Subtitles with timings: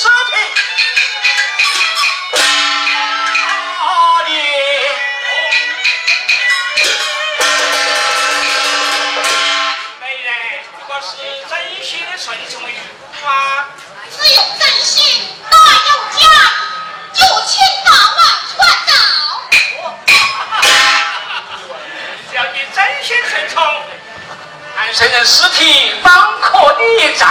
[0.00, 0.10] 尸体，
[4.28, 4.30] 你，
[9.98, 10.30] 美人，
[10.86, 11.10] 若是
[11.50, 11.52] 真
[11.84, 12.72] 心的顺从于
[13.24, 13.26] 我，
[14.08, 14.94] 只有真心
[15.50, 15.52] 哪
[15.88, 16.20] 有家，
[17.12, 18.20] 就请大王
[18.54, 18.56] 传
[18.86, 18.90] 召，
[22.30, 23.56] 只要你真心顺从，
[24.76, 27.28] 按圣人尸体方可立葬，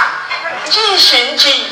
[0.65, 1.66] 你心急。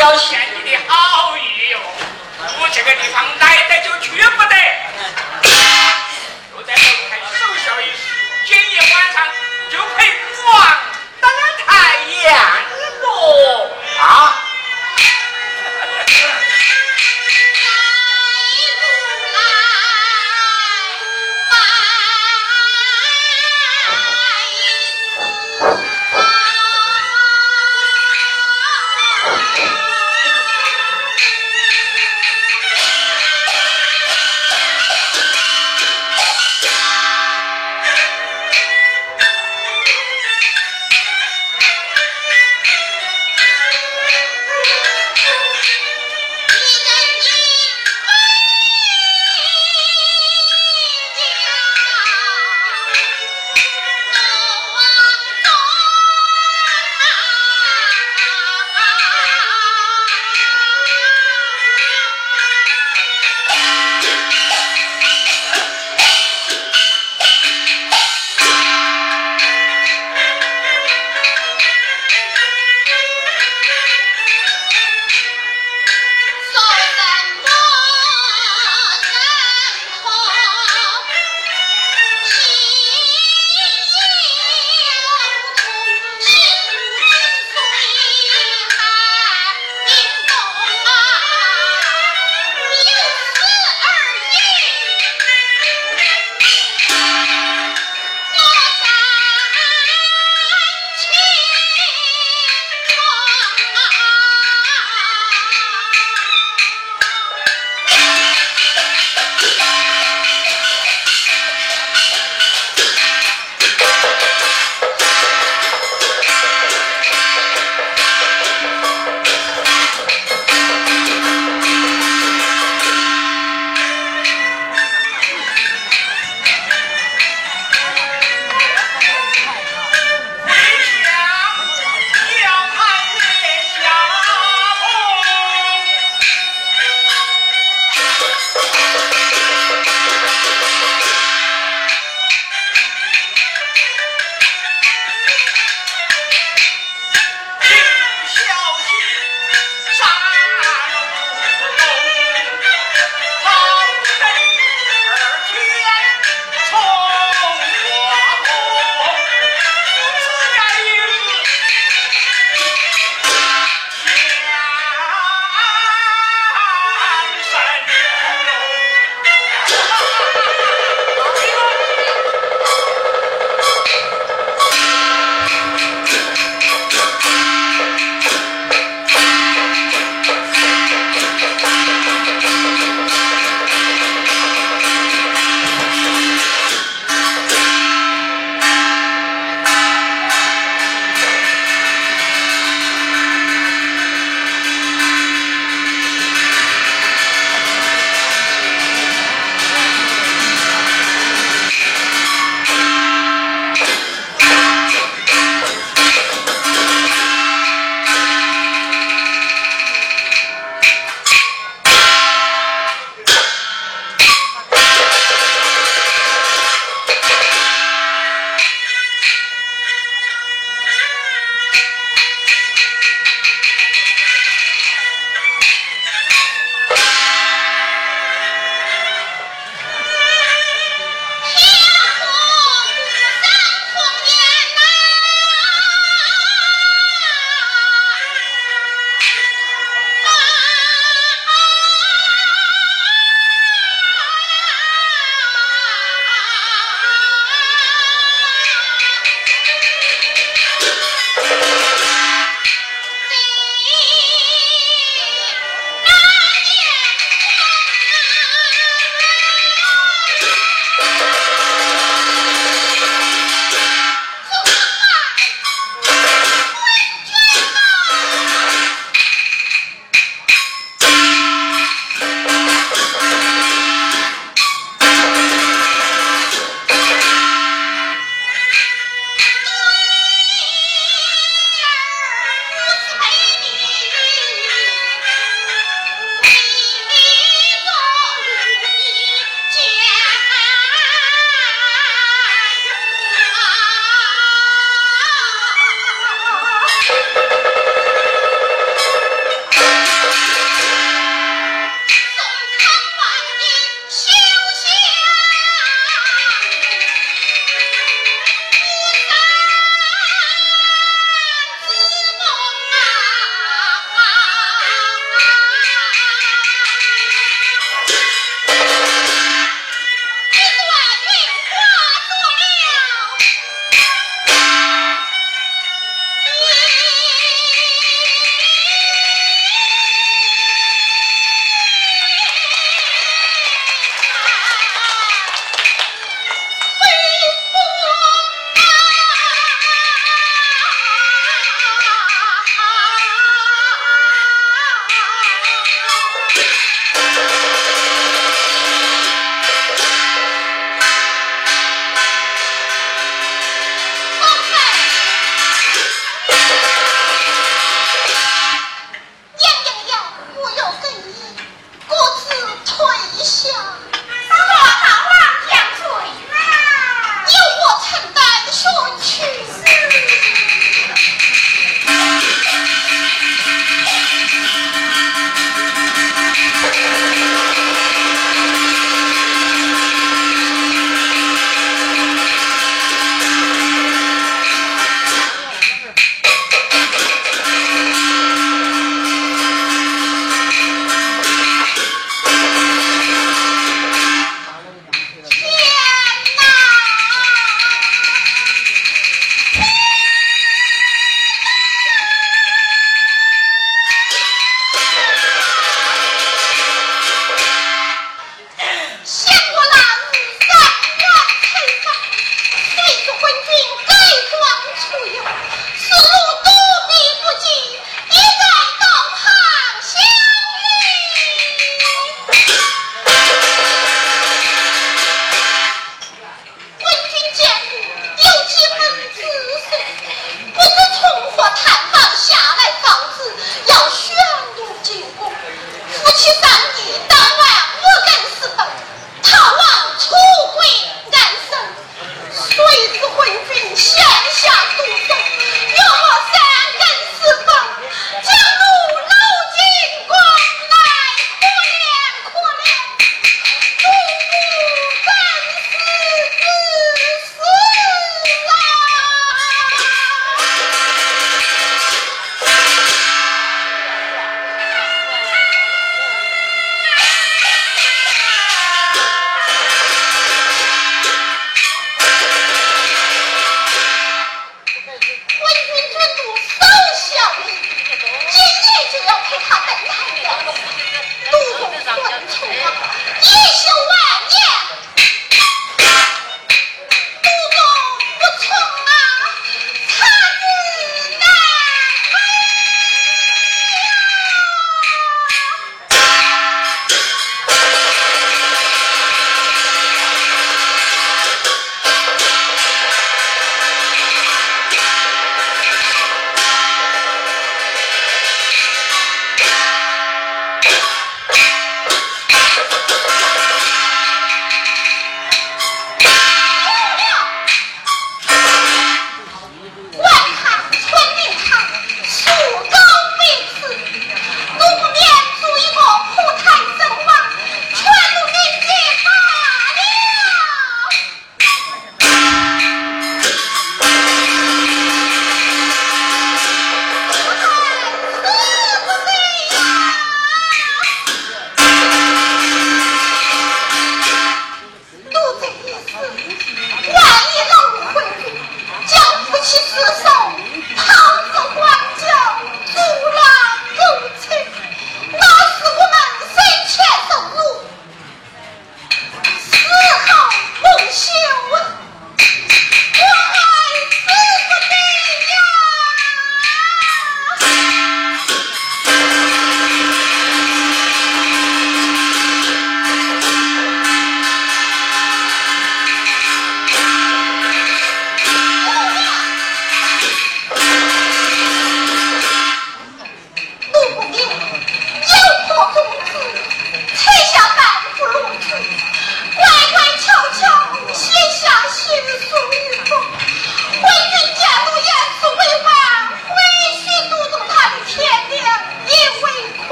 [0.00, 0.39] y'all.